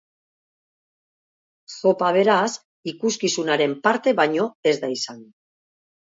[1.75, 2.47] Zopa beraz,
[2.93, 5.31] ikuskizunaren parte baino ez da izango.